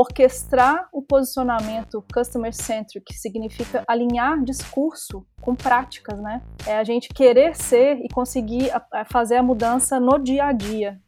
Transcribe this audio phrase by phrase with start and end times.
[0.00, 6.40] orquestrar o posicionamento customer centric, que significa alinhar discurso com práticas, né?
[6.66, 8.70] É a gente querer ser e conseguir
[9.10, 11.00] fazer a mudança no dia a dia.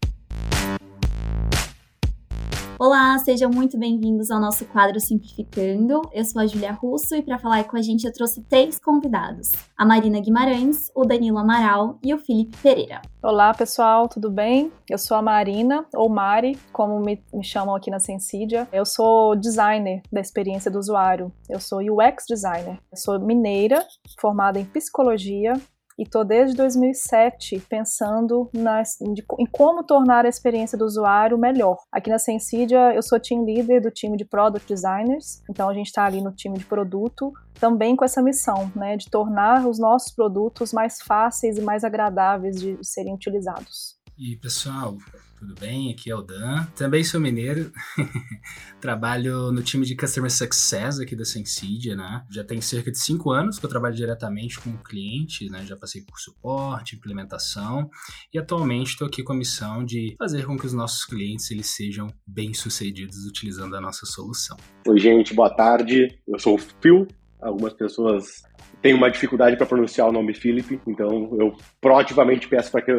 [2.82, 6.00] Olá, sejam muito bem-vindos ao nosso quadro Simplificando.
[6.14, 9.50] Eu sou a Julia Russo e para falar com a gente eu trouxe três convidados:
[9.76, 13.02] a Marina Guimarães, o Danilo Amaral e o Felipe Pereira.
[13.22, 14.72] Olá, pessoal, tudo bem?
[14.88, 18.66] Eu sou a Marina, ou Mari, como me, me chamam aqui na Sensidia.
[18.72, 21.30] Eu sou designer da experiência do usuário.
[21.50, 22.78] Eu sou UX designer.
[22.90, 23.86] Eu sou mineira,
[24.18, 25.52] formada em psicologia
[25.98, 31.76] e estou desde 2007 pensando nas, de, em como tornar a experiência do usuário melhor.
[31.92, 35.86] Aqui na Sensidia, eu sou team leader do time de Product Designers, então a gente
[35.86, 40.12] está ali no time de produto, também com essa missão, né, de tornar os nossos
[40.14, 43.98] produtos mais fáceis e mais agradáveis de serem utilizados.
[44.18, 44.96] E pessoal,
[45.40, 45.90] tudo bem?
[45.90, 46.66] Aqui é o Dan.
[46.76, 47.72] Também sou mineiro.
[48.78, 52.22] trabalho no time de Customer Success aqui da Sensidia, né?
[52.30, 55.64] Já tem cerca de cinco anos que eu trabalho diretamente com o cliente, né?
[55.64, 57.88] Já passei por suporte, implementação
[58.32, 61.68] e atualmente estou aqui com a missão de fazer com que os nossos clientes eles
[61.68, 64.58] sejam bem-sucedidos utilizando a nossa solução.
[64.86, 66.18] Oi, gente, boa tarde.
[66.28, 67.08] Eu sou o Phil.
[67.40, 68.42] Algumas pessoas
[68.82, 72.92] tenho uma dificuldade para pronunciar o nome Philip, então eu proativamente peço para que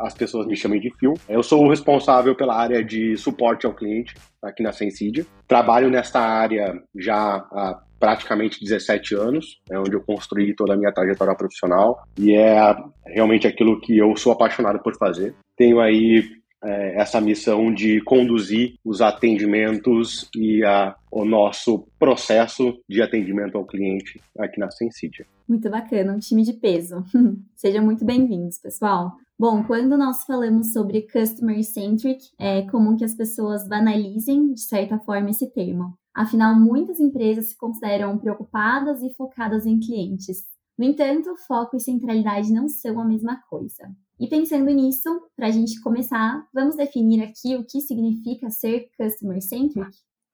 [0.00, 1.14] as pessoas me chamem de Phil.
[1.28, 5.26] Eu sou o responsável pela área de suporte ao cliente aqui na Sensidia.
[5.46, 10.92] Trabalho nesta área já há praticamente 17 anos, é onde eu construí toda a minha
[10.92, 12.74] trajetória profissional e é
[13.06, 15.34] realmente aquilo que eu sou apaixonado por fazer.
[15.56, 16.22] Tenho aí
[16.64, 23.66] é, essa missão de conduzir os atendimentos e a, o nosso processo de atendimento ao
[23.66, 25.26] cliente aqui na Sensidia.
[25.48, 27.04] Muito bacana, um time de peso.
[27.54, 29.12] Sejam muito bem-vindos, pessoal.
[29.38, 34.98] Bom, quando nós falamos sobre customer centric, é comum que as pessoas banalizem, de certa
[34.98, 35.96] forma, esse termo.
[36.14, 40.46] Afinal, muitas empresas se consideram preocupadas e focadas em clientes.
[40.78, 43.90] No entanto, foco e centralidade não são a mesma coisa.
[44.20, 49.42] E pensando nisso, para a gente começar, vamos definir aqui o que significa ser customer
[49.42, 49.90] centric?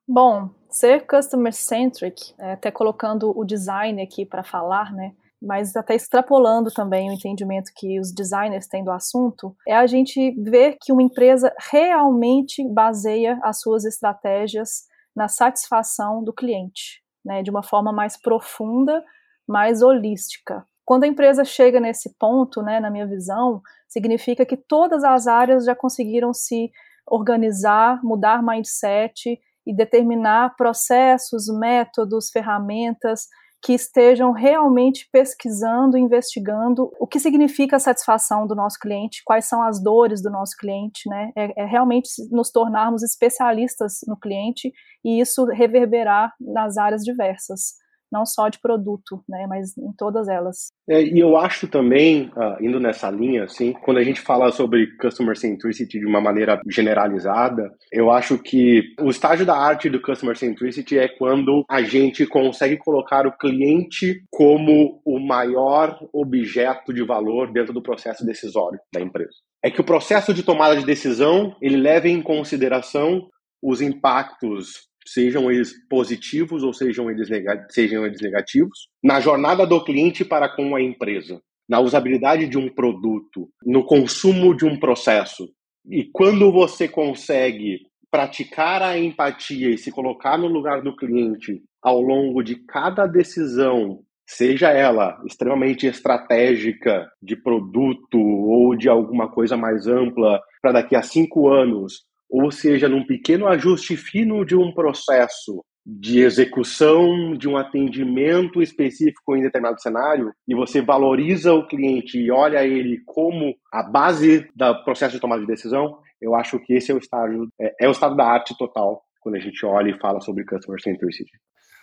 [0.07, 5.15] Bom, ser customer centric, é, até colocando o design aqui para falar, né?
[5.41, 10.33] Mas até extrapolando também o entendimento que os designers têm do assunto, é a gente
[10.41, 17.43] ver que uma empresa realmente baseia as suas estratégias na satisfação do cliente, né?
[17.43, 19.03] De uma forma mais profunda
[19.47, 20.67] mais holística.
[20.85, 25.65] Quando a empresa chega nesse ponto, né, na minha visão, significa que todas as áreas
[25.65, 26.71] já conseguiram se
[27.07, 33.27] organizar, mudar mindset e determinar processos, métodos, ferramentas
[33.65, 39.63] que estejam realmente pesquisando, investigando o que significa a satisfação do nosso cliente, quais são
[39.63, 41.31] as dores do nosso cliente, né?
[41.37, 44.73] É, é realmente nos tornarmos especialistas no cliente
[45.05, 47.81] e isso reverberar nas áreas diversas
[48.13, 50.73] não só de produto, né, mas em todas elas.
[50.89, 54.95] É, e eu acho também, uh, indo nessa linha, assim, quando a gente fala sobre
[54.99, 60.37] customer centricity de uma maneira generalizada, eu acho que o estágio da arte do customer
[60.37, 67.53] centricity é quando a gente consegue colocar o cliente como o maior objeto de valor
[67.53, 69.33] dentro do processo decisório da empresa.
[69.65, 73.29] É que o processo de tomada de decisão ele leva em consideração
[73.63, 77.29] os impactos sejam eles positivos ou sejam eles,
[77.71, 82.69] sejam eles negativos, na jornada do cliente para com a empresa, na usabilidade de um
[82.69, 85.49] produto, no consumo de um processo.
[85.89, 87.81] E quando você consegue
[88.11, 94.01] praticar a empatia e se colocar no lugar do cliente ao longo de cada decisão,
[94.29, 101.03] seja ela extremamente estratégica de produto ou de alguma coisa mais ampla para daqui a
[101.03, 107.59] cinco anos, ou seja, num pequeno ajuste fino de um processo de execução de um
[107.59, 113.83] atendimento específico em determinado cenário e você valoriza o cliente e olha ele como a
[113.83, 117.85] base do processo de tomada de decisão, eu acho que esse é o estágio, é,
[117.85, 121.33] é o estado da arte total quando a gente olha e fala sobre customer centricity.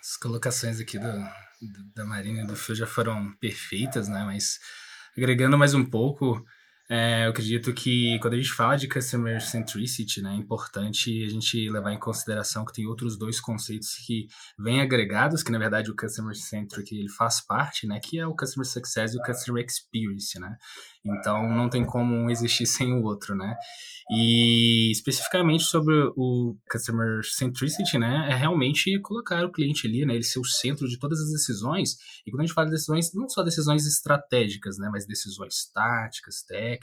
[0.01, 1.11] As colocações aqui do,
[1.93, 4.23] da Marina e do Phil já foram perfeitas, né?
[4.25, 4.57] Mas
[5.15, 6.43] agregando mais um pouco,
[6.91, 11.29] é, eu acredito que quando a gente fala de customer centricity, né, é importante a
[11.29, 14.27] gente levar em consideração que tem outros dois conceitos que
[14.57, 18.35] vêm agregados, que na verdade o customer centric ele faz parte, né, que é o
[18.35, 20.57] customer success e o customer experience, né.
[21.05, 23.55] Então não tem como um existir sem o outro, né.
[24.11, 30.23] E especificamente sobre o customer centricity, né, é realmente colocar o cliente ali, né, ele
[30.23, 31.97] ser o centro de todas as decisões.
[32.25, 36.41] E quando a gente fala de decisões, não só decisões estratégicas, né, mas decisões táticas,
[36.41, 36.78] técnicas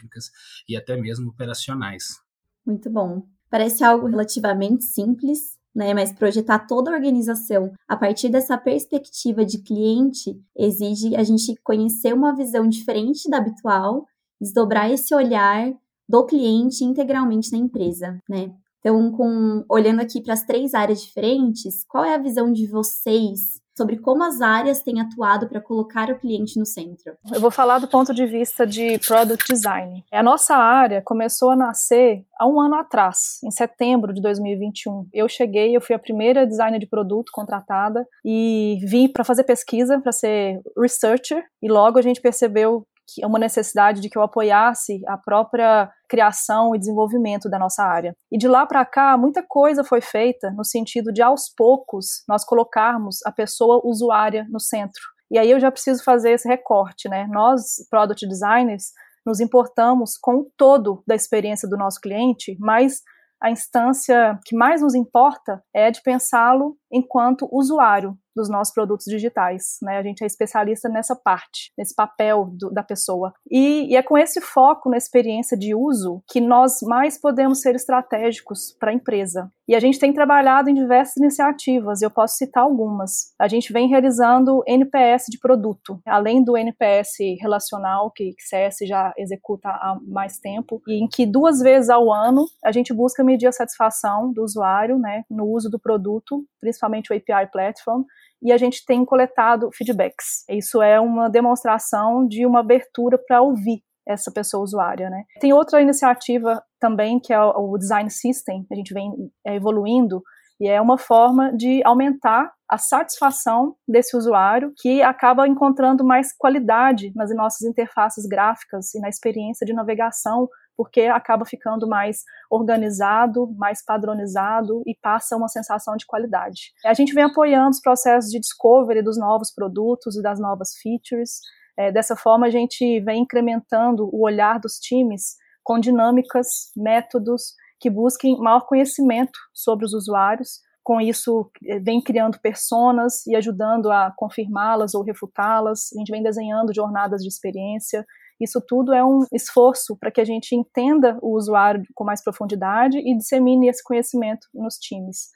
[0.68, 2.20] e até mesmo operacionais.
[2.64, 3.22] Muito bom.
[3.48, 5.94] Parece algo relativamente simples, né?
[5.94, 12.12] Mas projetar toda a organização a partir dessa perspectiva de cliente exige a gente conhecer
[12.12, 14.06] uma visão diferente da habitual,
[14.40, 15.72] desdobrar esse olhar
[16.08, 18.52] do cliente integralmente na empresa, né?
[18.80, 23.60] Então, com, olhando aqui para as três áreas diferentes, qual é a visão de vocês
[23.76, 27.12] sobre como as áreas têm atuado para colocar o cliente no centro?
[27.32, 30.04] Eu vou falar do ponto de vista de product design.
[30.10, 35.08] A nossa área começou a nascer há um ano atrás, em setembro de 2021.
[35.12, 40.00] Eu cheguei, eu fui a primeira designer de produto contratada e vim para fazer pesquisa,
[40.00, 42.86] para ser researcher, e logo a gente percebeu
[43.24, 48.14] uma necessidade de que eu apoiasse a própria criação e desenvolvimento da nossa área.
[48.30, 52.44] E de lá para cá, muita coisa foi feita no sentido de, aos poucos, nós
[52.44, 55.02] colocarmos a pessoa usuária no centro.
[55.30, 57.26] E aí eu já preciso fazer esse recorte, né?
[57.30, 58.92] Nós, product designers,
[59.24, 63.00] nos importamos com o todo da experiência do nosso cliente, mas
[63.42, 69.78] a instância que mais nos importa é de pensá-lo enquanto usuário, dos nossos produtos digitais.
[69.82, 69.96] Né?
[69.96, 73.32] A gente é especialista nessa parte, nesse papel do, da pessoa.
[73.50, 77.74] E, e, é com esse foco na experiência de uso que nós mais podemos ser
[77.74, 79.50] estratégicos para a empresa.
[79.66, 83.32] E a gente tem trabalhado em diversas iniciativas, eu posso citar algumas.
[83.38, 89.12] A gente vem realizando NPS de produto, além do NPS relacional, que, que CS já
[89.16, 93.48] executa há mais tempo, e em que duas vezes ao ano a gente busca medir
[93.48, 96.75] a satisfação do usuário né, no uso do produto, principalmente
[97.12, 98.02] o API Platform,
[98.42, 100.44] e a gente tem coletado feedbacks.
[100.48, 105.24] Isso é uma demonstração de uma abertura para ouvir essa pessoa usuária, né?
[105.40, 109.10] Tem outra iniciativa também que é o Design System, a gente vem
[109.44, 110.22] é, evoluindo
[110.60, 117.12] e é uma forma de aumentar a satisfação desse usuário que acaba encontrando mais qualidade
[117.14, 122.18] nas nossas interfaces gráficas e na experiência de navegação porque acaba ficando mais
[122.50, 126.72] organizado, mais padronizado e passa uma sensação de qualidade.
[126.84, 131.40] A gente vem apoiando os processos de discovery dos novos produtos e das novas features.
[131.78, 137.90] É, dessa forma, a gente vem incrementando o olhar dos times com dinâmicas, métodos que
[137.90, 140.60] busquem maior conhecimento sobre os usuários.
[140.82, 145.90] Com isso, é, vem criando personas e ajudando a confirmá-las ou refutá-las.
[145.94, 148.06] A gente vem desenhando jornadas de experiência,
[148.40, 152.98] isso tudo é um esforço para que a gente entenda o usuário com mais profundidade
[152.98, 155.28] e dissemine esse conhecimento nos times.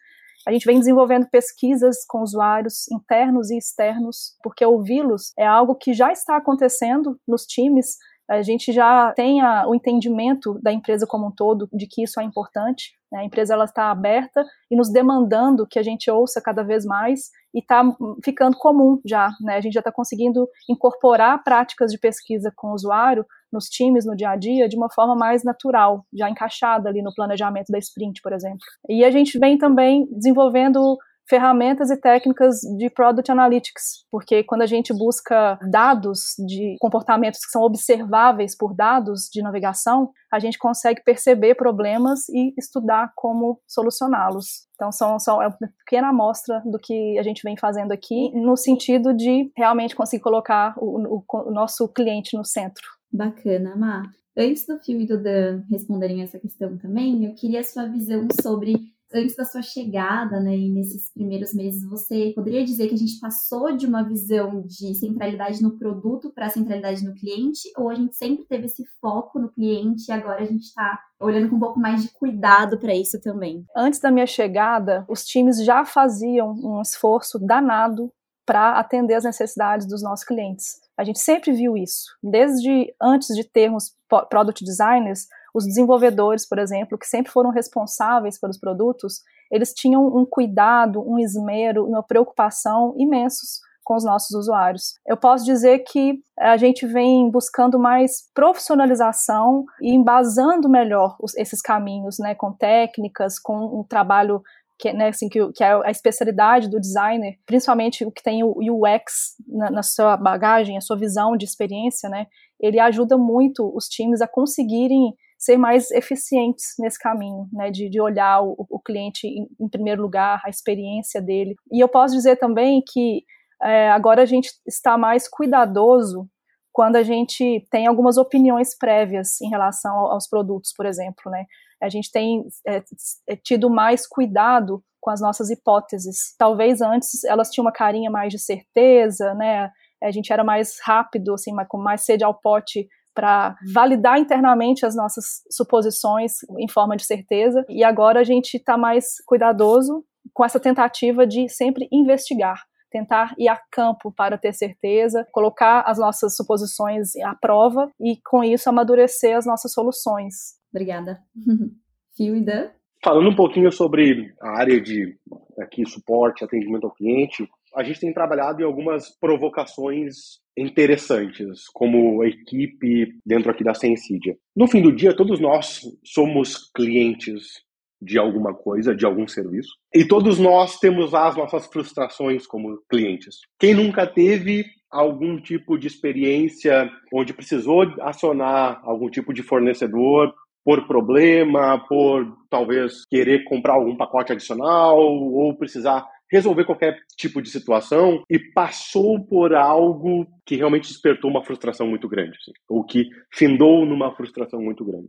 [0.46, 5.92] A gente vem desenvolvendo pesquisas com usuários internos e externos, porque ouvi-los é algo que
[5.92, 7.96] já está acontecendo nos times,
[8.28, 12.20] a gente já tem a, o entendimento da empresa como um todo de que isso
[12.20, 12.92] é importante.
[13.10, 13.20] Né?
[13.20, 17.30] A empresa ela está aberta e nos demandando que a gente ouça cada vez mais
[17.54, 17.82] e está
[18.24, 19.30] ficando comum já.
[19.40, 19.56] Né?
[19.56, 24.14] A gente já está conseguindo incorporar práticas de pesquisa com o usuário nos times, no
[24.14, 28.20] dia a dia, de uma forma mais natural, já encaixada ali no planejamento da sprint,
[28.22, 28.60] por exemplo.
[28.88, 30.96] E a gente vem também desenvolvendo
[31.30, 37.52] ferramentas e técnicas de Product Analytics, porque quando a gente busca dados de comportamentos que
[37.52, 44.68] são observáveis por dados de navegação, a gente consegue perceber problemas e estudar como solucioná-los.
[44.74, 48.56] Então, são, são é uma pequena amostra do que a gente vem fazendo aqui, no
[48.56, 52.82] sentido de realmente conseguir colocar o, o, o nosso cliente no centro.
[53.12, 54.02] Bacana, Mar.
[54.36, 58.26] Antes do Phil e do Dan responderem essa questão também, eu queria a sua visão
[58.40, 58.74] sobre
[59.12, 63.18] antes da sua chegada, né, e nesses primeiros meses, você poderia dizer que a gente
[63.20, 68.16] passou de uma visão de centralidade no produto para centralidade no cliente, ou a gente
[68.16, 71.78] sempre teve esse foco no cliente e agora a gente está olhando com um pouco
[71.78, 73.64] mais de cuidado para isso também?
[73.76, 78.12] Antes da minha chegada, os times já faziam um esforço danado
[78.46, 80.80] para atender as necessidades dos nossos clientes.
[80.96, 82.16] A gente sempre viu isso.
[82.22, 83.94] Desde antes de termos
[84.28, 90.24] product designers, os desenvolvedores, por exemplo, que sempre foram responsáveis pelos produtos, eles tinham um
[90.24, 94.94] cuidado, um esmero, uma preocupação imensos com os nossos usuários.
[95.04, 101.60] Eu posso dizer que a gente vem buscando mais profissionalização e embasando melhor os, esses
[101.60, 104.42] caminhos, né, com técnicas, com um trabalho
[104.78, 108.54] que, né, assim, que, que, é a especialidade do designer, principalmente o que tem o
[108.58, 112.26] UX na, na, sua bagagem, a sua visão de experiência, né,
[112.60, 117.98] ele ajuda muito os times a conseguirem ser mais eficientes nesse caminho, né, de, de
[117.98, 121.56] olhar o, o cliente em, em, primeiro lugar, a experiência dele.
[121.72, 123.24] E eu posso dizer também que
[123.62, 126.28] é, agora a gente está mais cuidadoso
[126.70, 131.46] quando a gente tem algumas opiniões prévias em relação aos produtos, por exemplo, né?
[131.82, 132.82] A gente tem é,
[133.26, 136.34] é, tido mais cuidado com as nossas hipóteses.
[136.38, 139.70] Talvez antes elas tinham uma carinha mais de certeza, né?
[140.02, 144.94] A gente era mais rápido, assim, com mais sede ao pote para validar internamente as
[144.94, 147.64] nossas suposições em forma de certeza.
[147.68, 153.48] E agora a gente está mais cuidadoso com essa tentativa de sempre investigar, tentar ir
[153.48, 159.36] a campo para ter certeza, colocar as nossas suposições à prova e, com isso, amadurecer
[159.36, 160.58] as nossas soluções.
[160.72, 161.20] Obrigada.
[162.16, 162.70] Phil e Dan?
[163.02, 165.16] Falando um pouquinho sobre a área de
[165.58, 173.14] aqui suporte, atendimento ao cliente, a gente tem trabalhado em algumas provocações interessantes, como equipe
[173.24, 174.36] dentro aqui da Sensidia.
[174.54, 177.62] No fim do dia, todos nós somos clientes
[178.02, 179.70] de alguma coisa, de algum serviço.
[179.94, 183.40] E todos nós temos as nossas frustrações como clientes.
[183.58, 190.34] Quem nunca teve algum tipo de experiência onde precisou acionar algum tipo de fornecedor
[190.64, 197.50] por problema, por talvez querer comprar algum pacote adicional ou precisar resolver qualquer tipo de
[197.50, 203.08] situação e passou por algo que realmente despertou uma frustração muito grande, assim, ou que
[203.32, 205.08] findou numa frustração muito grande.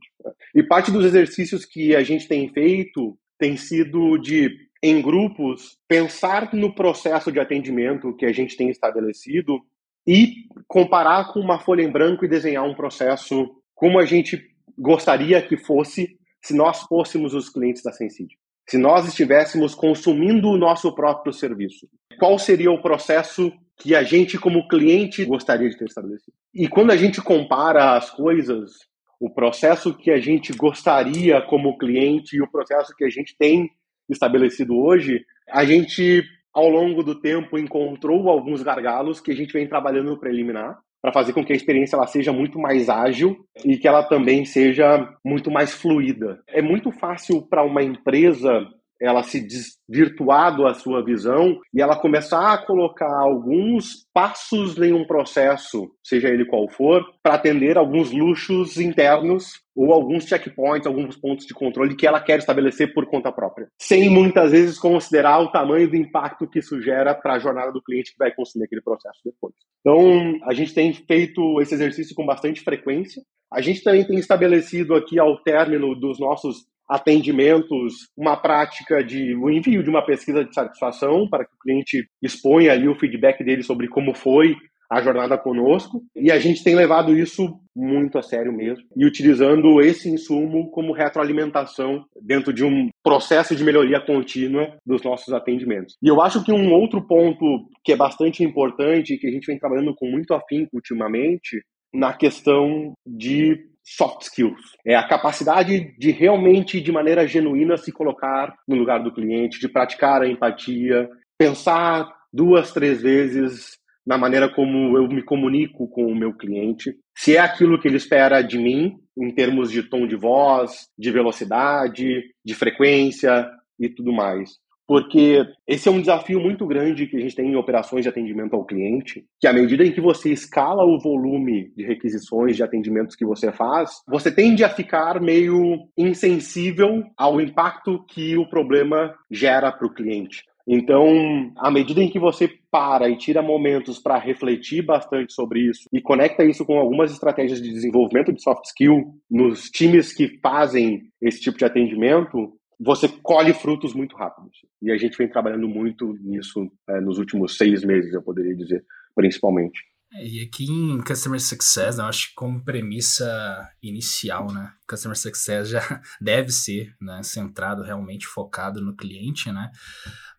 [0.55, 4.49] E parte dos exercícios que a gente tem feito tem sido de,
[4.83, 9.59] em grupos, pensar no processo de atendimento que a gente tem estabelecido
[10.07, 14.41] e comparar com uma folha em branco e desenhar um processo como a gente
[14.77, 18.40] gostaria que fosse se nós fôssemos os clientes da Sensidio
[18.71, 24.37] se nós estivéssemos consumindo o nosso próprio serviço, qual seria o processo que a gente,
[24.37, 26.31] como cliente, gostaria de ter estabelecido?
[26.55, 28.71] E quando a gente compara as coisas,
[29.19, 33.69] o processo que a gente gostaria como cliente e o processo que a gente tem
[34.09, 36.23] estabelecido hoje, a gente,
[36.53, 41.11] ao longo do tempo, encontrou alguns gargalos que a gente vem trabalhando para eliminar para
[41.11, 45.09] fazer com que a experiência ela seja muito mais ágil e que ela também seja
[45.25, 46.39] muito mais fluida.
[46.47, 48.67] É muito fácil para uma empresa
[49.01, 55.05] ela se desvirtuar da sua visão e ela começar a colocar alguns passos em um
[55.05, 61.47] processo, seja ele qual for, para atender alguns luxos internos ou alguns checkpoints, alguns pontos
[61.47, 65.89] de controle que ela quer estabelecer por conta própria, sem muitas vezes considerar o tamanho
[65.89, 69.19] do impacto que isso gera para a jornada do cliente que vai consumir aquele processo
[69.25, 69.55] depois.
[69.79, 73.23] Então, a gente tem feito esse exercício com bastante frequência.
[73.51, 79.49] A gente também tem estabelecido aqui ao término dos nossos atendimentos, uma prática de o
[79.49, 83.63] envio de uma pesquisa de satisfação para que o cliente exponha ali o feedback dele
[83.63, 84.57] sobre como foi
[84.91, 86.03] a jornada conosco.
[86.13, 90.91] E a gente tem levado isso muito a sério mesmo e utilizando esse insumo como
[90.91, 95.95] retroalimentação dentro de um processo de melhoria contínua dos nossos atendimentos.
[96.03, 99.57] E eu acho que um outro ponto que é bastante importante que a gente vem
[99.57, 104.61] trabalhando com muito afinco ultimamente na questão de soft skills.
[104.85, 109.69] É a capacidade de realmente, de maneira genuína, se colocar no lugar do cliente, de
[109.69, 116.15] praticar a empatia, pensar duas, três vezes na maneira como eu me comunico com o
[116.15, 120.15] meu cliente, se é aquilo que ele espera de mim, em termos de tom de
[120.15, 123.47] voz, de velocidade, de frequência
[123.79, 124.60] e tudo mais
[124.91, 128.57] porque esse é um desafio muito grande que a gente tem em operações de atendimento
[128.57, 133.15] ao cliente, que à medida em que você escala o volume de requisições de atendimentos
[133.15, 139.71] que você faz, você tende a ficar meio insensível ao impacto que o problema gera
[139.71, 140.43] para o cliente.
[140.67, 145.87] Então, à medida em que você para e tira momentos para refletir bastante sobre isso
[145.91, 151.03] e conecta isso com algumas estratégias de desenvolvimento de soft skill nos times que fazem
[151.21, 154.57] esse tipo de atendimento, você colhe frutos muito rápidos.
[154.81, 158.83] E a gente vem trabalhando muito nisso é, nos últimos seis meses, eu poderia dizer,
[159.15, 159.79] principalmente.
[160.13, 164.73] É, e aqui em Customer Success, eu acho que como premissa inicial, né?
[164.91, 165.81] Customer Success já
[166.19, 169.71] deve ser né, centrado, realmente focado no cliente, né?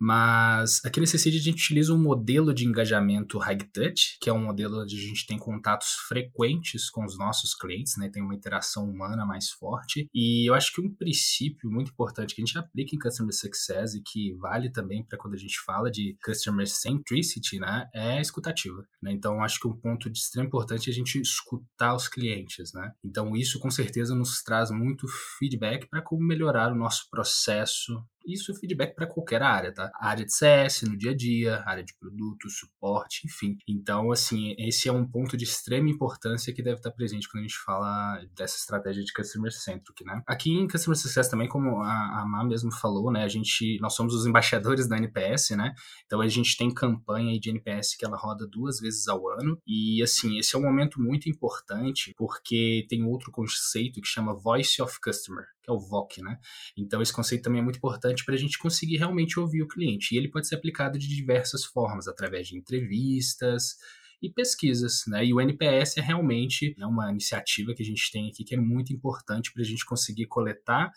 [0.04, 4.32] Mas aqui nesse sítio a gente utiliza um modelo de engajamento high touch, que é
[4.32, 8.10] um modelo onde a gente tem contatos frequentes com os nossos clientes, né?
[8.12, 10.08] Tem uma interação humana mais forte.
[10.12, 13.94] E eu acho que um princípio muito importante que a gente aplica em Customer Success
[13.94, 17.88] e que vale também para quando a gente fala de Customer Centricity, né?
[17.94, 18.84] É escutativa.
[19.00, 19.12] Né?
[19.12, 22.92] Então, acho que um ponto de extrema importância é a gente escutar os clientes, né?
[23.04, 25.06] Então, isso com certeza nos traz muito
[25.38, 29.90] feedback para como melhorar o nosso processo isso é feedback para qualquer área, tá?
[30.00, 33.56] área de CS, no dia a dia, área de produto, suporte, enfim.
[33.66, 37.46] Então, assim, esse é um ponto de extrema importância que deve estar presente quando a
[37.46, 40.22] gente fala dessa estratégia de Customer Centric, né?
[40.26, 43.24] Aqui em Customer Success também, como a, a Má mesmo falou, né?
[43.24, 45.74] A gente, nós somos os embaixadores da NPS, né?
[46.06, 50.02] Então, a gente tem campanha de NPS que ela roda duas vezes ao ano e,
[50.02, 54.98] assim, esse é um momento muito importante porque tem outro conceito que chama Voice of
[55.00, 56.38] Customer, que é o VOC, né?
[56.76, 60.14] Então, esse conceito também é muito importante para a gente conseguir realmente ouvir o cliente.
[60.14, 63.76] E ele pode ser aplicado de diversas formas, através de entrevistas
[64.20, 65.24] e pesquisas, né?
[65.24, 68.58] E o NPS é realmente é uma iniciativa que a gente tem aqui que é
[68.58, 70.90] muito importante para a gente conseguir coletar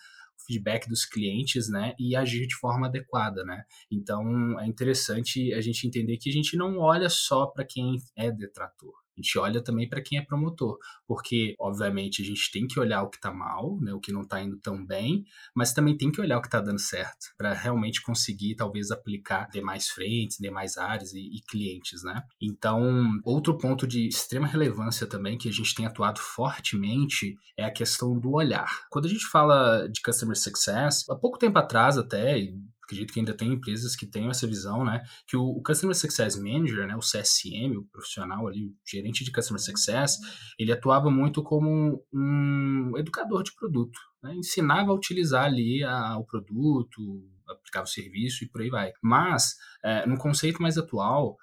[0.47, 3.63] feedback dos clientes, né, e agir de forma adequada, né.
[3.89, 8.31] Então é interessante a gente entender que a gente não olha só para quem é
[8.31, 9.04] detrator.
[9.17, 13.03] A gente olha também para quem é promotor, porque, obviamente, a gente tem que olhar
[13.03, 15.23] o que está mal, né, o que não está indo tão bem,
[15.55, 19.49] mas também tem que olhar o que está dando certo, para realmente conseguir, talvez, aplicar
[19.49, 22.23] demais frentes, demais áreas e, e, clientes, né?
[22.41, 27.71] Então, outro ponto de extrema relevância também, que a gente tem atuado fortemente, é a
[27.71, 28.85] questão do olhar.
[28.89, 32.37] Quando a gente fala de Customer Success, há pouco tempo atrás até,
[32.85, 35.03] acredito que ainda tem empresas que tenham essa visão, né?
[35.27, 39.31] Que o, o, Customer Success Manager, né, o CSM, o profissional ali, o gerente de
[39.31, 40.17] Customer Success,
[40.57, 44.33] ele atuava muito como um, um educador de produto, né?
[44.35, 48.93] Ensinava a utilizar ali a, o produto, aplicava o serviço e por aí vai.
[49.01, 51.37] Mas, é, no conceito mais atual,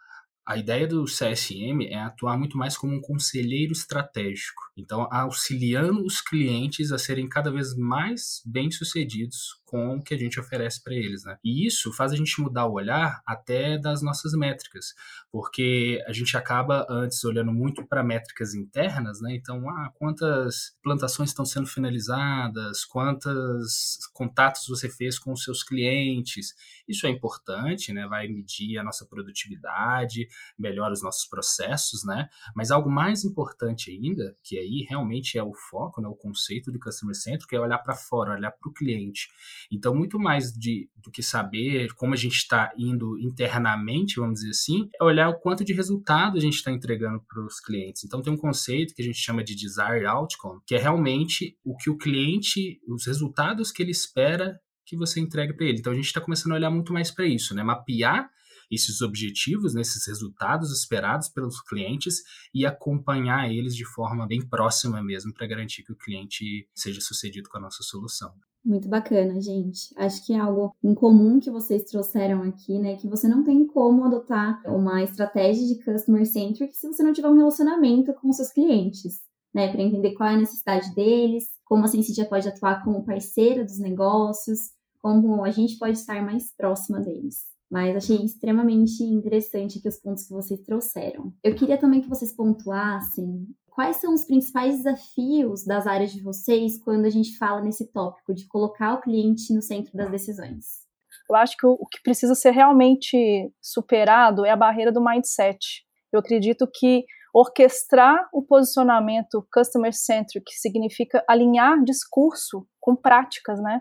[0.44, 6.20] a ideia do CSM é atuar muito mais como um conselheiro estratégico, então auxiliando os
[6.20, 11.24] clientes a serem cada vez mais bem-sucedidos com o que a gente oferece para eles,
[11.24, 11.38] né?
[11.42, 14.94] E isso faz a gente mudar o olhar até das nossas métricas,
[15.30, 19.34] porque a gente acaba antes olhando muito para métricas internas, né?
[19.34, 26.54] Então, ah, quantas plantações estão sendo finalizadas, quantos contatos você fez com os seus clientes.
[26.86, 28.06] Isso é importante, né?
[28.06, 32.28] Vai medir a nossa produtividade, melhora os nossos processos, né?
[32.54, 36.08] Mas algo mais importante ainda, que aí realmente é o foco, né?
[36.08, 39.30] O conceito do customer centric é olhar para fora, olhar para o cliente.
[39.70, 44.50] Então, muito mais de, do que saber como a gente está indo internamente, vamos dizer
[44.50, 48.04] assim, é olhar o quanto de resultado a gente está entregando para os clientes.
[48.04, 51.76] Então, tem um conceito que a gente chama de desired outcome, que é realmente o
[51.76, 55.78] que o cliente, os resultados que ele espera que você entregue para ele.
[55.78, 57.62] Então, a gente está começando a olhar muito mais para isso, né?
[57.62, 58.28] Mapear
[58.72, 62.22] esses objetivos, né, esses resultados esperados pelos clientes
[62.54, 67.48] e acompanhar eles de forma bem próxima mesmo para garantir que o cliente seja sucedido
[67.50, 68.32] com a nossa solução.
[68.64, 69.92] Muito bacana, gente.
[69.96, 72.96] Acho que é algo em comum que vocês trouxeram aqui, né?
[72.96, 77.28] Que você não tem como adotar uma estratégia de customer centric se você não tiver
[77.28, 79.20] um relacionamento com seus clientes,
[79.52, 79.70] né?
[79.70, 83.80] Para entender qual é a necessidade deles, como a Sensidia pode atuar como parceiro dos
[83.80, 87.51] negócios, como a gente pode estar mais próxima deles.
[87.72, 91.32] Mas achei extremamente interessante aqui os pontos que vocês trouxeram.
[91.42, 96.76] Eu queria também que vocês pontuassem quais são os principais desafios das áreas de vocês
[96.76, 100.82] quando a gente fala nesse tópico de colocar o cliente no centro das decisões?
[101.30, 103.16] Eu acho que o, que precisa ser realmente
[103.58, 105.82] superado é a barreira do mindset.
[106.12, 113.80] Eu acredito que orquestrar o posicionamento customer centric significa alinhar discurso com práticas, né?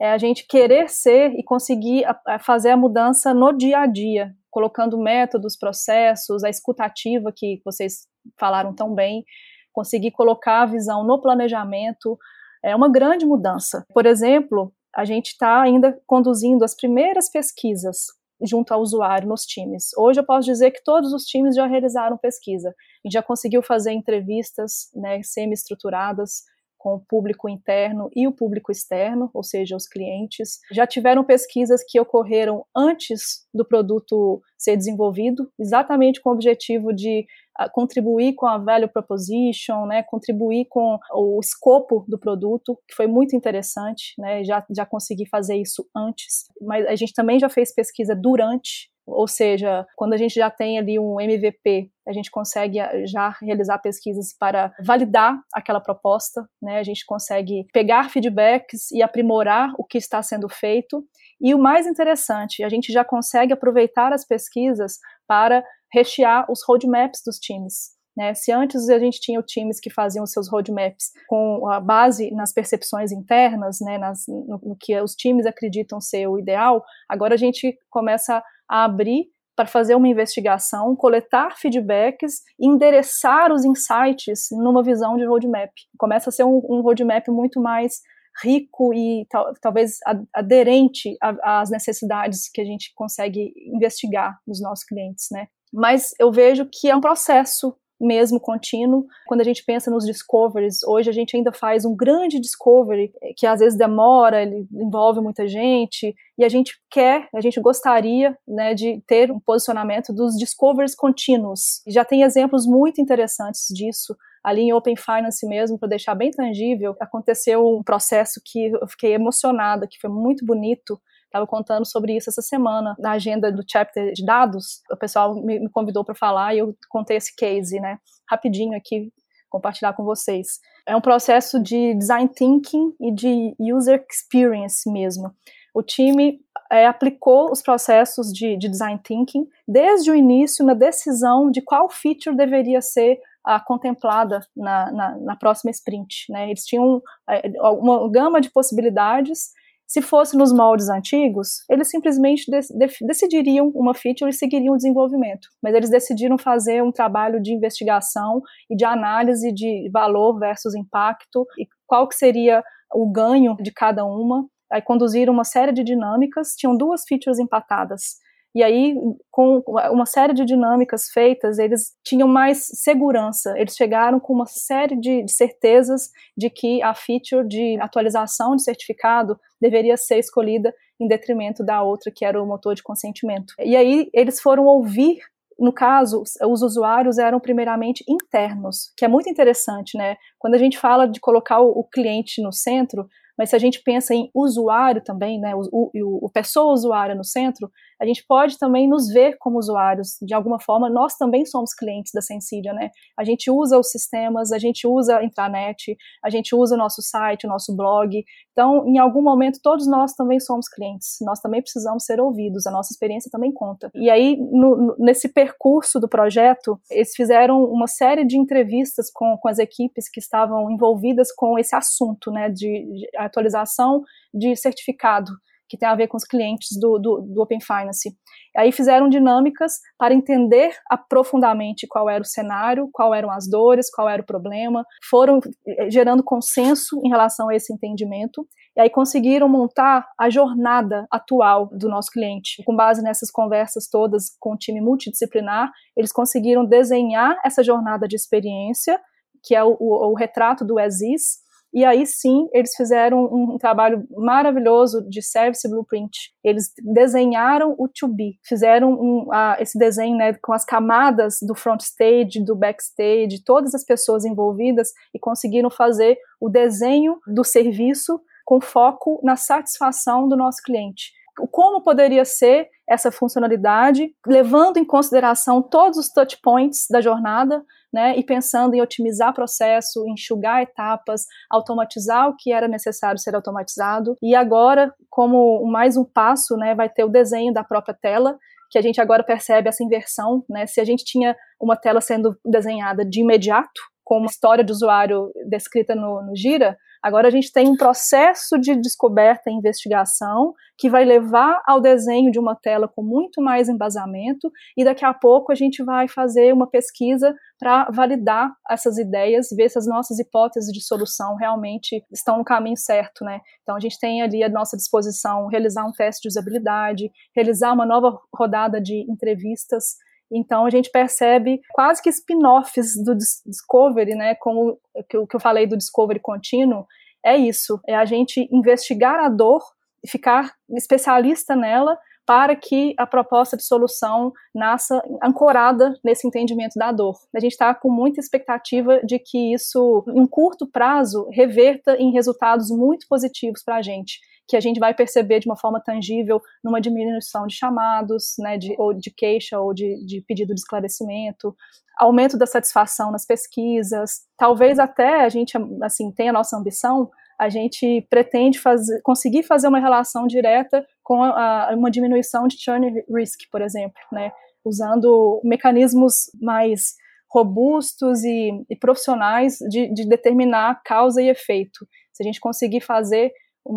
[0.00, 2.04] É a gente querer ser e conseguir
[2.40, 8.06] fazer a mudança no dia a dia, colocando métodos, processos, a escutativa que vocês
[8.38, 9.24] falaram tão bem,
[9.72, 12.18] conseguir colocar a visão no planejamento
[12.62, 13.86] é uma grande mudança.
[13.92, 18.06] Por exemplo, a gente está ainda conduzindo as primeiras pesquisas
[18.42, 19.90] junto ao usuário nos times.
[19.96, 23.92] Hoje eu posso dizer que todos os times já realizaram pesquisa e já conseguiu fazer
[23.92, 26.42] entrevistas né, semi-estruturadas
[26.86, 30.60] com o público interno e o público externo, ou seja, os clientes.
[30.70, 37.26] Já tiveram pesquisas que ocorreram antes do produto ser desenvolvido, exatamente com o objetivo de
[37.58, 43.08] ah, contribuir com a value proposition, né, contribuir com o escopo do produto, que foi
[43.08, 47.74] muito interessante, né, já, já consegui fazer isso antes, mas a gente também já fez
[47.74, 52.80] pesquisa durante ou seja, quando a gente já tem ali um MVP, a gente consegue
[52.80, 56.78] ah, já realizar pesquisas para validar aquela proposta, né?
[56.78, 61.04] A gente consegue pegar feedbacks e aprimorar o que está sendo feito.
[61.40, 67.22] E o mais interessante, a gente já consegue aproveitar as pesquisas para rechear os roadmaps
[67.24, 67.95] dos times.
[68.16, 68.34] Né?
[68.34, 73.12] Se antes a gente tinha times que faziam seus roadmaps com a base nas percepções
[73.12, 77.76] internas, né, nas, no, no, que os times acreditam ser o ideal, agora a gente
[77.90, 85.24] começa a abrir para fazer uma investigação, coletar feedbacks endereçar os insights numa visão de
[85.24, 85.70] roadmap.
[85.98, 88.00] Começa a ser um, um roadmap muito mais
[88.42, 89.98] rico e tal, talvez
[90.34, 95.48] aderente às necessidades que a gente consegue investigar nos nossos clientes, né?
[95.72, 99.06] Mas eu vejo que é um processo mesmo contínuo.
[99.26, 103.32] Quando a gente pensa nos discoveries, hoje a gente ainda faz um grande discovery eh,
[103.36, 108.36] que às vezes demora, ele envolve muita gente, e a gente quer, a gente gostaria
[108.46, 111.82] né, de ter um posicionamento dos discoveries contínuos.
[111.86, 114.16] Já tem exemplos muito interessantes disso.
[114.44, 119.14] Ali em Open Finance mesmo, para deixar bem tangível, aconteceu um processo que eu fiquei
[119.14, 121.00] emocionada, que foi muito bonito,
[121.36, 124.80] Estava contando sobre isso essa semana na agenda do chapter de dados.
[124.90, 127.98] O pessoal me, me convidou para falar e eu contei esse case, né?
[128.26, 129.12] Rapidinho aqui,
[129.50, 130.58] compartilhar com vocês.
[130.86, 135.30] É um processo de design thinking e de user experience mesmo.
[135.74, 136.40] O time
[136.72, 141.90] é, aplicou os processos de, de, design thinking desde o início na decisão de qual
[141.90, 146.30] feature deveria ser a, contemplada na, na, na, próxima sprint.
[146.30, 146.48] Né?
[146.48, 149.50] Eles tinham é, uma gama de possibilidades
[149.86, 154.76] se fosse nos moldes antigos, eles simplesmente de, de, decidiriam uma feature e seguiriam o
[154.76, 155.48] desenvolvimento.
[155.62, 161.46] Mas eles decidiram fazer um trabalho de investigação e de análise de valor versus impacto
[161.58, 164.44] e qual que seria o ganho de cada uma.
[164.72, 168.16] Aí conduziram uma série de dinâmicas, tinham duas features empatadas.
[168.56, 168.94] E aí,
[169.30, 173.52] com uma série de dinâmicas feitas, eles tinham mais segurança.
[173.54, 179.38] Eles chegaram com uma série de, certezas de que a feature de atualização de certificado
[179.60, 183.52] deveria ser escolhida em detrimento da outra, que era o motor de consentimento.
[183.60, 185.18] E aí, eles foram ouvir
[185.58, 190.16] no caso, os usuários eram primeiramente internos, que é muito interessante, né?
[190.38, 194.14] Quando a gente fala de colocar o, cliente no centro, mas se a gente pensa
[194.14, 198.88] em usuário também, né, o, o, o pessoa usuária no centro, a gente pode também
[198.88, 200.16] nos ver como usuários.
[200.20, 202.90] De alguma forma, nós também somos clientes da Sensidia, né?
[203.18, 207.00] A gente usa os sistemas, a gente usa a intranet, a gente usa o nosso
[207.02, 208.22] site, o nosso blog.
[208.52, 211.16] Então, em algum momento, todos nós também somos clientes.
[211.22, 213.90] Nós também precisamos ser ouvidos, a nossa experiência também conta.
[213.94, 219.48] E aí, no, nesse percurso do projeto, eles fizeram uma série de entrevistas com, com
[219.48, 224.02] as equipes que estavam envolvidas com esse assunto, né, de, de atualização
[224.34, 225.32] de certificado
[225.68, 228.16] que tem a ver com os clientes do, do, do Open Finance.
[228.56, 234.08] Aí fizeram dinâmicas para entender aprofundadamente qual era o cenário, qual eram as dores, qual
[234.08, 239.48] era o problema, foram eh, gerando consenso em relação a esse entendimento, e aí conseguiram
[239.48, 242.62] montar a jornada atual do nosso cliente.
[242.64, 248.16] Com base nessas conversas todas com o time multidisciplinar, eles conseguiram desenhar essa jornada de
[248.16, 249.00] experiência,
[249.42, 251.45] que é o, o, o retrato do ESIS,
[251.76, 256.32] e aí sim, eles fizeram um, trabalho maravilhoso de service blueprint.
[256.42, 261.54] Eles desenharam o to be, fizeram um, a, esse desenho né, com as camadas do
[261.54, 268.22] front stage, do backstage, todas as pessoas envolvidas e conseguiram fazer o desenho do serviço
[268.42, 271.12] com foco na satisfação do nosso cliente
[271.50, 278.16] como poderia ser essa funcionalidade, levando em consideração todos os touch points da jornada, né,
[278.16, 284.16] e pensando em otimizar processo, enxugar etapas, automatizar o que era necessário ser automatizado.
[284.22, 288.38] E agora, como mais um passo, né, vai ter o desenho da própria tela,
[288.70, 290.66] que a gente agora percebe essa inversão, né?
[290.66, 295.30] Se a gente tinha uma tela sendo desenhada de imediato, com uma história de usuário
[295.48, 300.90] descrita no, no Gira, Agora a gente tem um processo de descoberta e investigação que
[300.90, 305.52] vai levar ao desenho de uma tela com muito mais embasamento e daqui a pouco
[305.52, 310.72] a gente vai fazer uma pesquisa para validar essas ideias, ver se as nossas hipóteses
[310.72, 313.38] de solução realmente estão no caminho certo, né?
[313.62, 317.86] Então a gente tem ali à nossa disposição realizar um teste de usabilidade, realizar uma
[317.86, 319.94] nova rodada de entrevistas
[320.30, 324.34] então a gente percebe quase que spin-offs do Discovery, né?
[324.34, 326.86] Como o que eu falei do Discovery contínuo,
[327.24, 329.62] é isso, é a gente investigar a dor
[330.02, 336.90] e ficar especialista nela para que a proposta de solução nasça ancorada nesse entendimento da
[336.90, 337.16] dor.
[337.34, 342.68] A gente está com muita expectativa de que isso, em curto prazo, reverta em resultados
[342.68, 346.80] muito positivos para a gente que a gente vai perceber de uma forma tangível numa
[346.80, 351.54] diminuição de chamados, né, de, ou de queixa ou de, de pedido de esclarecimento,
[351.98, 357.48] aumento da satisfação nas pesquisas, talvez até a gente, assim, tenha a nossa ambição, a
[357.48, 363.40] gente pretende fazer, conseguir fazer uma relação direta com a, uma diminuição de churn risk,
[363.50, 364.30] por exemplo, né,
[364.64, 366.94] usando mecanismos mais
[367.30, 371.86] robustos e, e profissionais de, de determinar causa e efeito.
[372.12, 373.32] Se a gente conseguir fazer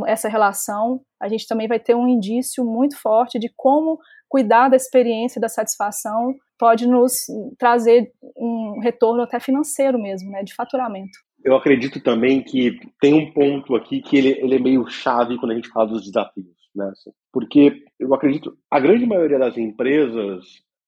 [0.08, 4.75] essa relação, a gente também vai ter um indício muito forte de como cuidar da
[4.75, 7.13] experiência da satisfação pode nos
[7.58, 11.17] trazer um retorno até financeiro mesmo, né, de faturamento.
[11.43, 15.52] Eu acredito também que tem um ponto aqui que ele, ele é meio chave quando
[15.52, 16.91] a gente fala dos desafios, né?
[17.32, 20.43] Porque eu acredito a grande maioria das empresas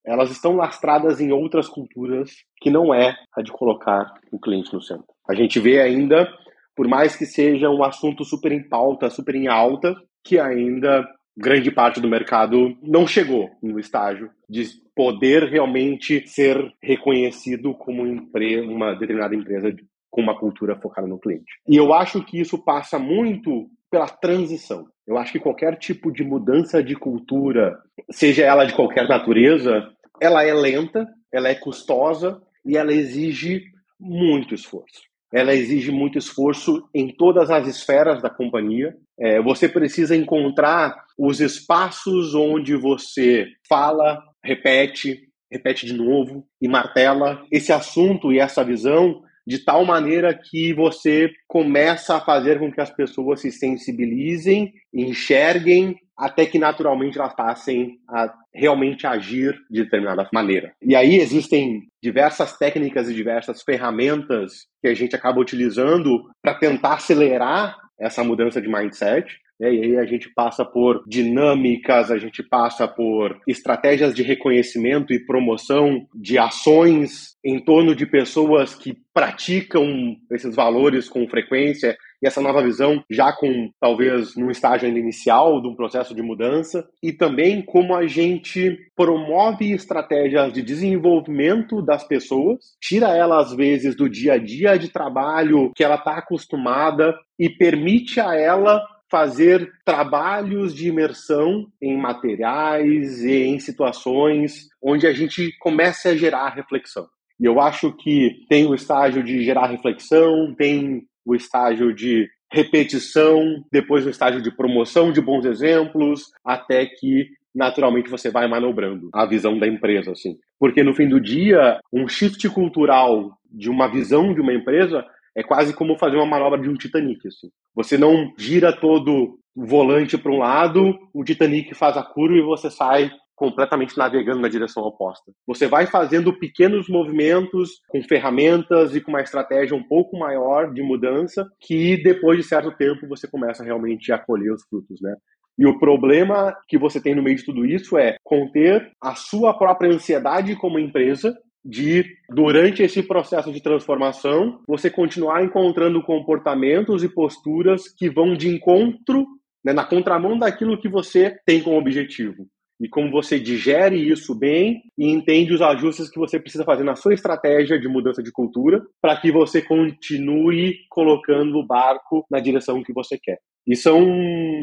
[0.05, 4.81] elas estão lastradas em outras culturas que não é a de colocar o cliente no
[4.81, 5.05] centro.
[5.29, 6.27] A gente vê ainda
[6.75, 11.71] por mais que seja um assunto super em pauta, super em alta, que ainda grande
[11.71, 19.36] parte do mercado não chegou no estágio de poder realmente ser reconhecido como uma determinada
[19.36, 19.73] empresa
[20.10, 21.53] com uma cultura focada no cliente.
[21.67, 24.86] E eu acho que isso passa muito pela transição.
[25.07, 27.77] Eu acho que qualquer tipo de mudança de cultura,
[28.10, 29.89] seja ela de qualquer natureza,
[30.21, 33.63] ela é lenta, ela é custosa e ela exige
[33.99, 35.01] muito esforço.
[35.34, 38.96] Ela exige muito esforço em todas as esferas da companhia.
[39.20, 45.20] É, você precisa encontrar os espaços onde você fala, repete,
[45.52, 51.32] repete de novo e martela esse assunto e essa visão de tal maneira que você
[51.48, 57.97] começa a fazer com que as pessoas se sensibilizem, enxerguem, até que naturalmente elas passem
[58.07, 60.71] a realmente agir de determinada maneira.
[60.79, 66.93] E aí existem diversas técnicas e diversas ferramentas que a gente acaba utilizando para tentar
[66.93, 69.36] acelerar essa mudança de mindset.
[69.60, 69.73] Né?
[69.73, 75.25] E aí a gente passa por dinâmicas, a gente passa por estratégias de reconhecimento e
[75.25, 82.41] promoção de ações em torno de pessoas que praticam esses valores com frequência e essa
[82.41, 87.12] nova visão já com talvez num estágio ainda inicial de um processo de mudança e
[87.12, 94.10] também como a gente promove estratégias de desenvolvimento das pessoas, tira ela às vezes do
[94.10, 100.73] dia a dia de trabalho que ela está acostumada e permite a ela fazer trabalhos
[100.73, 107.07] de imersão em materiais e em situações onde a gente comece a gerar reflexão.
[107.38, 113.63] E eu acho que tem o estágio de gerar reflexão, tem o estágio de repetição,
[113.71, 119.25] depois o estágio de promoção de bons exemplos, até que naturalmente você vai manobrando a
[119.25, 120.38] visão da empresa, assim.
[120.60, 125.05] Porque no fim do dia, um shift cultural de uma visão de uma empresa
[125.36, 127.27] é quase como fazer uma manobra de um Titanic.
[127.27, 127.49] Assim.
[127.75, 132.41] Você não gira todo o volante para um lado, o Titanic faz a curva e
[132.41, 135.32] você sai completamente navegando na direção oposta.
[135.47, 140.84] Você vai fazendo pequenos movimentos com ferramentas e com uma estratégia um pouco maior de
[140.84, 145.15] mudança que depois de certo tempo você começa realmente a colher os frutos, né?
[145.58, 149.58] E o problema que você tem no meio de tudo isso é conter a sua
[149.58, 157.10] própria ansiedade como empresa de, durante esse processo de transformação, você continuar encontrando comportamentos e
[157.10, 159.25] posturas que vão de encontro,
[159.65, 162.45] né, na contramão daquilo que você tem como objetivo.
[162.82, 166.96] E como você digere isso bem e entende os ajustes que você precisa fazer na
[166.96, 172.82] sua estratégia de mudança de cultura para que você continue colocando o barco na direção
[172.82, 173.38] que você quer.
[173.67, 174.02] E são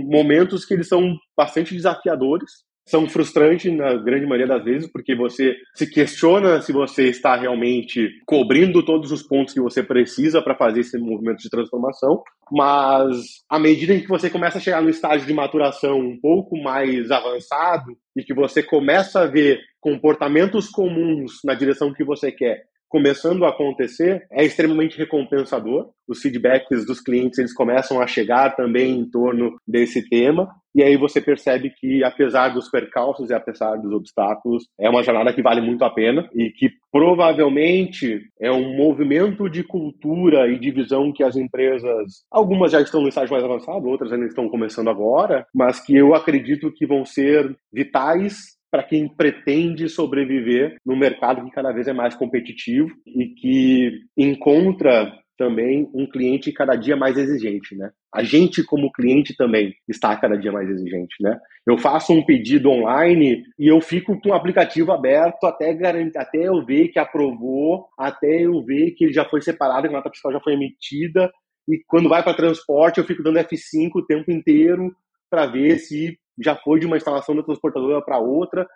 [0.07, 2.51] momentos que eles são bastante desafiadores,
[2.89, 8.09] são frustrantes na grande maioria das vezes, porque você se questiona se você está realmente
[8.27, 13.59] cobrindo todos os pontos que você precisa para fazer esse movimento de transformação, mas à
[13.59, 17.97] medida em que você começa a chegar no estágio de maturação um pouco mais avançado
[18.17, 23.51] e que você começa a ver comportamentos comuns na direção que você quer começando a
[23.51, 25.91] acontecer é extremamente recompensador.
[26.09, 30.97] Os feedbacks dos clientes eles começam a chegar também em torno desse tema e aí
[30.97, 35.61] você percebe que apesar dos percalços e apesar dos obstáculos é uma jornada que vale
[35.61, 41.25] muito a pena e que provavelmente é um movimento de cultura e de visão que
[41.25, 45.81] as empresas algumas já estão no estágio mais avançado outras ainda estão começando agora mas
[45.81, 51.73] que eu acredito que vão ser vitais para quem pretende sobreviver no mercado que cada
[51.73, 57.91] vez é mais competitivo e que encontra também um cliente cada dia mais exigente, né?
[58.13, 61.39] A gente como cliente também está cada dia mais exigente, né?
[61.67, 66.49] Eu faço um pedido online e eu fico com o aplicativo aberto até garantir, até
[66.49, 70.11] eu ver que aprovou, até eu ver que ele já foi separado, que a nota
[70.11, 71.31] fiscal já foi emitida
[71.69, 74.93] e quando vai para transporte eu fico dando F5 o tempo inteiro
[75.31, 78.67] para ver se já foi de uma instalação da transportadora para outra.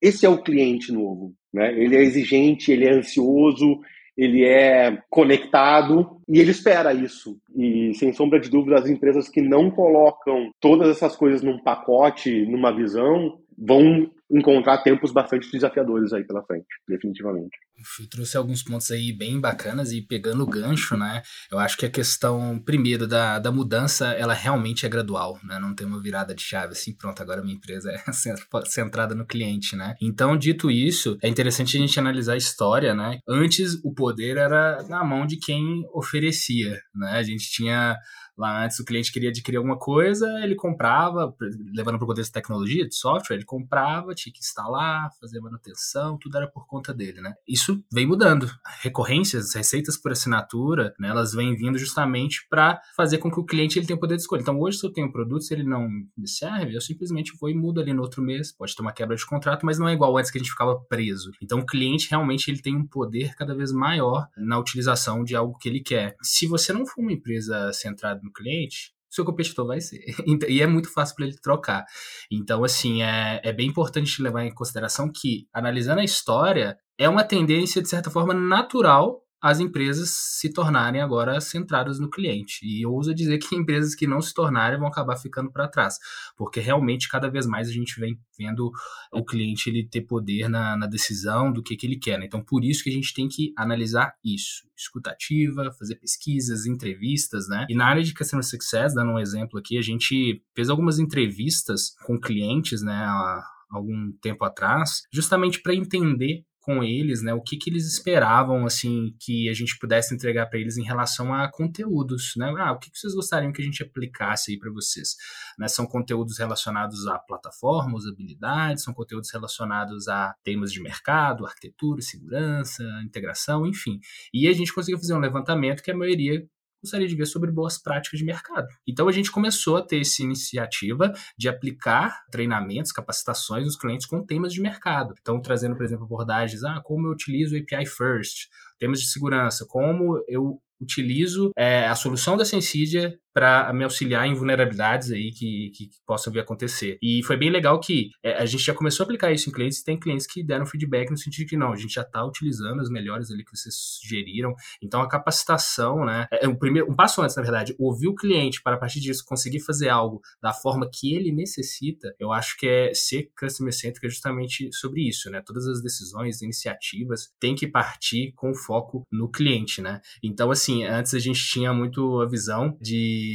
[0.00, 1.72] Esse é o cliente novo, né?
[1.72, 3.80] Ele é exigente, ele é ansioso,
[4.16, 7.38] ele é conectado e ele espera isso.
[7.54, 12.46] E sem sombra de dúvida, as empresas que não colocam todas essas coisas num pacote,
[12.46, 17.56] numa visão, vão encontrar tempos bastante desafiadores aí pela frente, definitivamente.
[18.00, 21.22] Eu trouxe alguns pontos aí bem bacanas e pegando o gancho, né?
[21.50, 25.58] Eu acho que a questão, primeiro, da, da mudança, ela realmente é gradual, né?
[25.58, 28.02] Não tem uma virada de chave assim, pronto, agora minha empresa é
[28.66, 29.94] centrada no cliente, né?
[30.00, 33.18] Então, dito isso, é interessante a gente analisar a história, né?
[33.28, 37.12] Antes, o poder era na mão de quem oferecia, né?
[37.12, 37.96] A gente tinha
[38.36, 41.34] Lá antes o cliente queria adquirir alguma coisa, ele comprava,
[41.74, 46.18] levando para o contexto de tecnologia, de software, ele comprava, tinha que instalar, fazer manutenção,
[46.18, 47.34] tudo era por conta dele, né?
[47.48, 48.50] Isso vem mudando.
[48.80, 53.78] Recorrências, receitas por assinatura, né, elas vêm vindo justamente para fazer com que o cliente
[53.78, 54.40] ele tenha o poder de escolha.
[54.42, 57.48] Então hoje se eu tenho um produto, se ele não me serve, eu simplesmente vou
[57.48, 59.94] e mudo ali no outro mês, pode ter uma quebra de contrato, mas não é
[59.94, 61.30] igual antes que a gente ficava preso.
[61.42, 65.56] Então o cliente realmente ele tem um poder cada vez maior na utilização de algo
[65.56, 66.16] que ele quer.
[66.22, 70.00] Se você não for uma empresa centrada no cliente, seu competidor vai ser.
[70.48, 71.84] E é muito fácil para ele trocar.
[72.30, 77.24] Então, assim, é, é bem importante levar em consideração que, analisando a história, é uma
[77.24, 82.60] tendência, de certa forma, natural as empresas se tornarem agora centradas no cliente.
[82.62, 85.98] E eu ouso dizer que empresas que não se tornarem vão acabar ficando para trás,
[86.36, 88.70] porque realmente cada vez mais a gente vem vendo
[89.12, 92.18] o cliente ele ter poder na, na decisão do que, que ele quer.
[92.18, 92.26] Né?
[92.26, 94.66] Então, por isso que a gente tem que analisar isso.
[94.76, 97.66] Escutativa, fazer pesquisas, entrevistas, né?
[97.68, 101.94] E na área de Customer Success, dando um exemplo aqui, a gente fez algumas entrevistas
[102.04, 107.56] com clientes, né, há algum tempo atrás, justamente para entender com eles, né, o que,
[107.56, 112.32] que eles esperavam, assim, que a gente pudesse entregar para eles em relação a conteúdos,
[112.36, 112.52] né?
[112.58, 115.14] Ah, o que, que vocês gostariam que a gente aplicasse aí para vocês?
[115.56, 122.02] Né, são conteúdos relacionados a plataforma, usabilidade, são conteúdos relacionados a temas de mercado, arquitetura,
[122.02, 124.00] segurança, integração, enfim.
[124.34, 126.44] E a gente conseguiu fazer um levantamento que a maioria
[126.82, 128.66] gostaria de ver sobre boas práticas de mercado.
[128.86, 134.24] Então a gente começou a ter essa iniciativa de aplicar treinamentos, capacitações nos clientes com
[134.24, 135.14] temas de mercado.
[135.20, 139.66] Então trazendo, por exemplo, abordagens, ah, como eu utilizo o API First, temas de segurança,
[139.68, 145.70] como eu utilizo é, a solução da Sensidia para me auxiliar em vulnerabilidades aí que,
[145.74, 146.96] que, que, possam vir acontecer.
[147.02, 149.80] E foi bem legal que é, a gente já começou a aplicar isso em clientes
[149.80, 152.24] e tem clientes que deram feedback no sentido de que não, a gente já está
[152.24, 154.54] utilizando as melhores ali que vocês sugeriram.
[154.82, 158.14] Então a capacitação, né, é, é um, primeiro, um passo antes, na verdade, ouvir o
[158.14, 162.56] cliente para a partir disso conseguir fazer algo da forma que ele necessita, eu acho
[162.56, 165.42] que é ser customer centric é justamente sobre isso, né?
[165.44, 170.00] Todas as decisões, iniciativas têm que partir com foco no cliente, né?
[170.22, 173.25] Então, assim, antes a gente tinha muito a visão de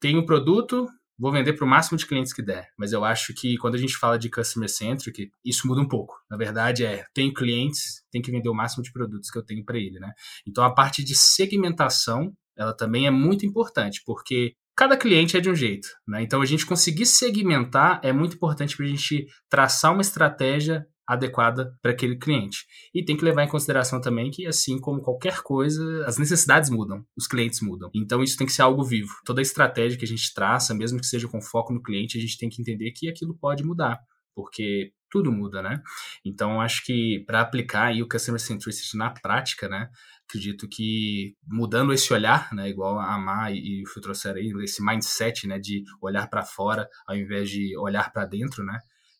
[0.00, 0.86] tem um produto,
[1.18, 2.68] vou vender para o máximo de clientes que der.
[2.78, 6.14] Mas eu acho que quando a gente fala de customer centric, isso muda um pouco.
[6.30, 9.64] Na verdade, é tenho clientes, tem que vender o máximo de produtos que eu tenho
[9.64, 10.12] para ele, né?
[10.46, 15.50] Então a parte de segmentação, ela também é muito importante, porque cada cliente é de
[15.50, 16.22] um jeito, né?
[16.22, 21.74] Então a gente conseguir segmentar é muito importante para a gente traçar uma estratégia adequada
[21.80, 22.66] para aquele cliente.
[22.94, 27.02] E tem que levar em consideração também que, assim como qualquer coisa, as necessidades mudam,
[27.16, 27.90] os clientes mudam.
[27.94, 29.10] Então isso tem que ser algo vivo.
[29.24, 32.36] Toda estratégia que a gente traça, mesmo que seja com foco no cliente, a gente
[32.36, 33.98] tem que entender que aquilo pode mudar,
[34.34, 35.80] porque tudo muda, né?
[36.22, 39.88] Então acho que para aplicar aí o Customer Centricity na prática, né?
[40.28, 44.84] Acredito que mudando esse olhar, né, igual a Má e o Fio trouxeram aí, esse
[44.84, 48.78] mindset, né, de olhar para fora ao invés de olhar para dentro, né,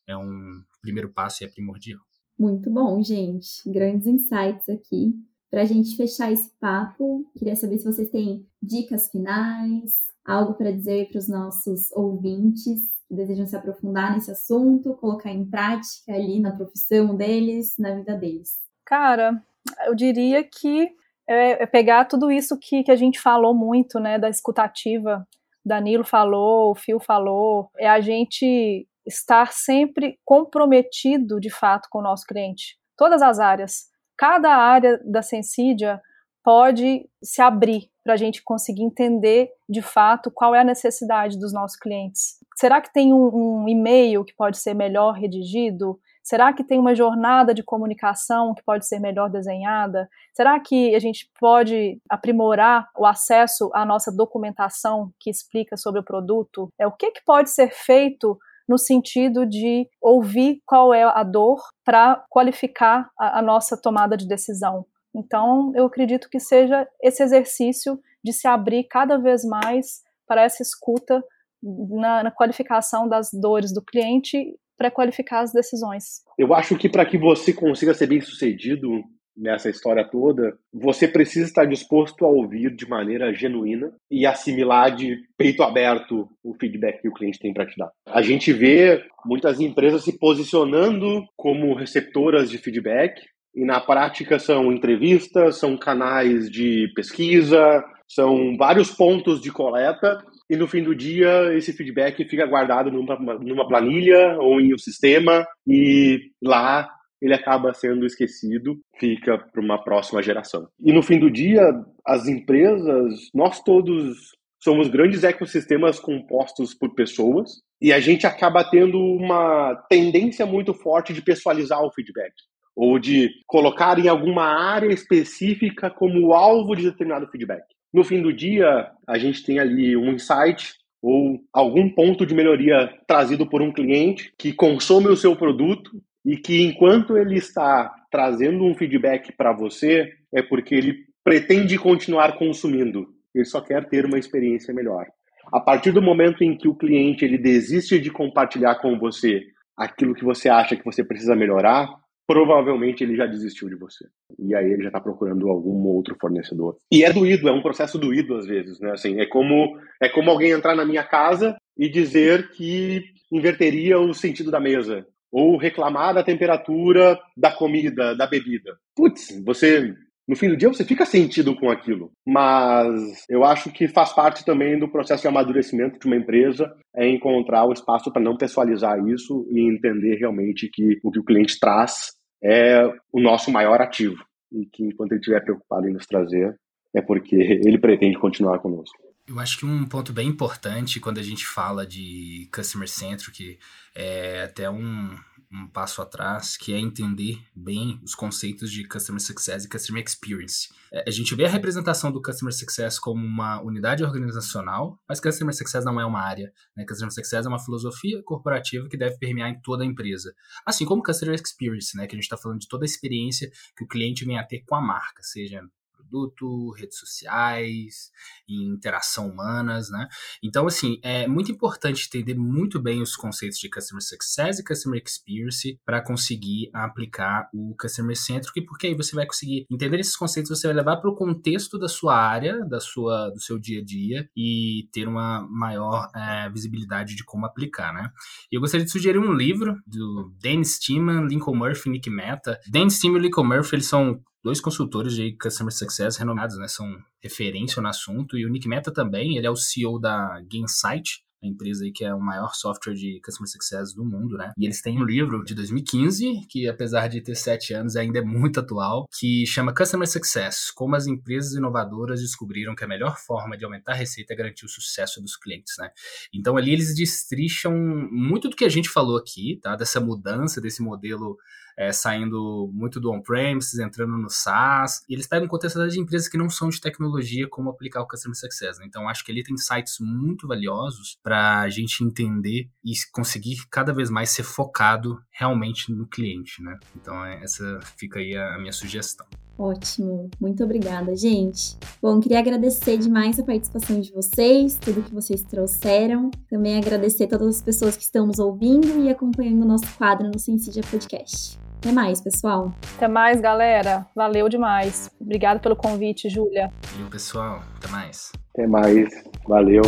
[0.08, 2.00] é um primeiro passo e é primordial.
[2.38, 3.68] Muito bom, gente.
[3.70, 5.14] Grandes insights aqui.
[5.50, 9.92] Para a gente fechar esse papo, queria saber se vocês têm dicas finais,
[10.24, 15.44] algo para dizer para os nossos ouvintes que desejam se aprofundar nesse assunto, colocar em
[15.48, 18.60] prática ali na profissão deles, na vida deles.
[18.84, 19.42] Cara,
[19.86, 20.90] eu diria que
[21.26, 25.26] é, é pegar tudo isso que, que a gente falou muito, né, da escutativa.
[25.64, 32.02] Danilo falou, o Fio falou, é a gente estar sempre comprometido de fato com o
[32.02, 32.78] nosso cliente.
[32.96, 33.86] Todas as áreas.
[34.16, 36.00] Cada área da Sensidia
[36.44, 41.52] pode se abrir para a gente conseguir entender de fato qual é a necessidade dos
[41.52, 42.38] nossos clientes.
[42.56, 46.00] Será que tem um, um e-mail que pode ser melhor redigido?
[46.22, 50.08] Será que tem uma jornada de comunicação que pode ser melhor desenhada?
[50.34, 56.04] Será que a gente pode aprimorar o acesso à nossa documentação que explica sobre o
[56.04, 56.72] produto?
[56.78, 61.58] É o que, que pode ser feito no sentido de ouvir qual é a dor
[61.84, 64.84] para qualificar a, a nossa tomada de decisão.
[65.14, 70.62] Então, eu acredito que seja esse exercício de se abrir cada vez mais para essa
[70.62, 71.24] escuta
[71.62, 76.22] na, na qualificação das dores do cliente para qualificar as decisões.
[76.38, 79.02] Eu acho que para que você consiga ser bem sucedido,
[79.38, 85.16] nessa história toda, você precisa estar disposto a ouvir de maneira genuína e assimilar de
[85.36, 87.90] peito aberto o feedback que o cliente tem para te dar.
[88.06, 93.20] A gente vê muitas empresas se posicionando como receptoras de feedback
[93.54, 100.56] e na prática são entrevistas, são canais de pesquisa, são vários pontos de coleta e
[100.56, 105.46] no fim do dia esse feedback fica guardado numa, numa planilha ou em um sistema
[105.66, 106.88] e lá
[107.20, 110.68] ele acaba sendo esquecido, fica para uma próxima geração.
[110.80, 111.62] E no fim do dia,
[112.06, 118.98] as empresas, nós todos somos grandes ecossistemas compostos por pessoas e a gente acaba tendo
[118.98, 122.32] uma tendência muito forte de pessoalizar o feedback
[122.74, 127.62] ou de colocar em alguma área específica como alvo de determinado feedback.
[127.92, 132.92] No fim do dia, a gente tem ali um insight ou algum ponto de melhoria
[133.06, 135.90] trazido por um cliente que consome o seu produto
[136.28, 142.36] e que enquanto ele está trazendo um feedback para você, é porque ele pretende continuar
[142.36, 143.06] consumindo.
[143.34, 145.06] Ele só quer ter uma experiência melhor.
[145.50, 149.40] A partir do momento em que o cliente ele desiste de compartilhar com você
[149.74, 151.88] aquilo que você acha que você precisa melhorar,
[152.26, 154.04] provavelmente ele já desistiu de você.
[154.38, 156.76] E aí ele já está procurando algum outro fornecedor.
[156.92, 158.90] E é doído, é um processo doído às vezes, né?
[158.90, 163.02] Assim, é como é como alguém entrar na minha casa e dizer que
[163.32, 168.76] inverteria o sentido da mesa ou reclamar da temperatura da comida, da bebida.
[168.96, 169.94] Putz, você
[170.28, 174.44] no fim do dia você fica sentido com aquilo, mas eu acho que faz parte
[174.44, 178.98] também do processo de amadurecimento de uma empresa é encontrar o espaço para não pessoalizar
[179.08, 182.12] isso e entender realmente que o que o cliente traz
[182.44, 184.22] é o nosso maior ativo
[184.52, 186.54] e que enquanto ele estiver preocupado em nos trazer
[186.94, 189.07] é porque ele pretende continuar conosco.
[189.28, 193.58] Eu acho que um ponto bem importante quando a gente fala de customer centric
[193.94, 195.18] é até um,
[195.52, 200.70] um passo atrás, que é entender bem os conceitos de Customer Success e Customer Experience.
[200.90, 205.54] É, a gente vê a representação do Customer Success como uma unidade organizacional, mas Customer
[205.54, 206.50] Success não é uma área.
[206.74, 206.86] Né?
[206.88, 210.34] Customer Success é uma filosofia corporativa que deve permear em toda a empresa.
[210.64, 212.06] Assim como Customer Experience, né?
[212.06, 214.64] que a gente está falando de toda a experiência que o cliente vem a ter
[214.66, 215.62] com a marca, seja
[216.08, 218.10] produto, redes sociais,
[218.48, 220.08] interação humanas, né?
[220.42, 225.02] Então, assim, é muito importante entender muito bem os conceitos de Customer Success e Customer
[225.04, 230.50] Experience para conseguir aplicar o Customer Centric, porque aí você vai conseguir entender esses conceitos,
[230.50, 233.84] você vai levar para o contexto da sua área, da sua, do seu dia a
[233.84, 238.10] dia e ter uma maior é, visibilidade de como aplicar, né?
[238.50, 242.58] Eu gostaria de sugerir um livro do Dan Steeman, Lincoln Murphy e Nick Meta.
[242.70, 246.68] Dan Steeman e Lincoln Murphy, eles são dois consultores de Customer Success renomados, né?
[246.68, 246.86] São
[247.20, 248.36] referência no assunto.
[248.38, 252.04] E o Nick Meta também, ele é o CEO da Gainsight, a empresa aí que
[252.04, 254.52] é o maior software de Customer Success do mundo, né?
[254.58, 258.22] E eles têm um livro de 2015, que apesar de ter sete anos, ainda é
[258.22, 263.56] muito atual, que chama Customer Success, como as empresas inovadoras descobriram que a melhor forma
[263.56, 265.90] de aumentar a receita é garantir o sucesso dos clientes, né?
[266.32, 267.72] Então ali eles destricham
[268.10, 269.76] muito do que a gente falou aqui, tá?
[269.76, 271.36] Dessa mudança, desse modelo
[271.78, 275.00] é, saindo muito do on-premises, entrando no SaaS.
[275.08, 278.36] E eles pegam contexto de empresas que não são de tecnologia, como aplicar o Customer
[278.36, 278.80] Success.
[278.80, 278.86] Né?
[278.88, 283.92] Então, acho que ali tem sites muito valiosos para a gente entender e conseguir cada
[283.92, 286.60] vez mais ser focado realmente no cliente.
[286.60, 286.76] Né?
[286.96, 289.26] Então, é, essa fica aí a minha sugestão.
[289.56, 291.76] Ótimo, muito obrigada, gente.
[292.00, 296.30] Bom, queria agradecer demais a participação de vocês, tudo que vocês trouxeram.
[296.48, 300.38] Também agradecer todas as pessoas que estão nos ouvindo e acompanhando o nosso quadro no
[300.38, 301.67] Sensidia Podcast.
[301.78, 302.72] Até mais, pessoal.
[302.96, 304.04] Até mais, galera.
[304.14, 305.10] Valeu demais.
[305.20, 306.72] Obrigado pelo convite, Júlia.
[306.92, 307.62] Valeu, pessoal.
[307.76, 308.32] Até mais.
[308.52, 309.08] Até mais.
[309.46, 309.82] Valeu.